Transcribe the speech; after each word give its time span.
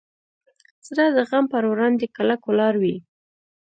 زړه 0.87 1.05
د 1.15 1.17
غم 1.29 1.45
پر 1.53 1.63
وړاندې 1.71 2.05
کلک 2.17 2.41
ولاړ 2.45 2.73
وي. 2.83 2.95